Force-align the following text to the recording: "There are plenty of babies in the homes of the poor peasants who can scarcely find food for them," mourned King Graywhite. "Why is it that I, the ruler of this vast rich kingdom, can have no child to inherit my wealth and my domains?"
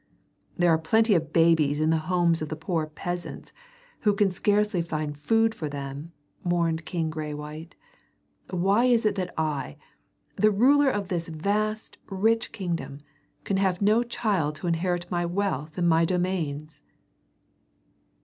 "There 0.55 0.71
are 0.71 0.79
plenty 0.79 1.13
of 1.13 1.31
babies 1.31 1.79
in 1.79 1.91
the 1.91 1.97
homes 2.09 2.41
of 2.41 2.49
the 2.49 2.55
poor 2.55 2.87
peasants 2.87 3.53
who 3.99 4.15
can 4.15 4.31
scarcely 4.31 4.81
find 4.81 5.15
food 5.15 5.53
for 5.53 5.69
them," 5.69 6.11
mourned 6.43 6.85
King 6.85 7.11
Graywhite. 7.11 7.73
"Why 8.49 8.85
is 8.85 9.05
it 9.05 9.13
that 9.13 9.31
I, 9.37 9.77
the 10.37 10.49
ruler 10.49 10.89
of 10.89 11.09
this 11.09 11.27
vast 11.27 11.99
rich 12.07 12.51
kingdom, 12.51 13.01
can 13.43 13.57
have 13.57 13.79
no 13.79 14.01
child 14.01 14.55
to 14.55 14.65
inherit 14.65 15.05
my 15.11 15.23
wealth 15.23 15.77
and 15.77 15.87
my 15.87 16.03
domains?" 16.03 16.81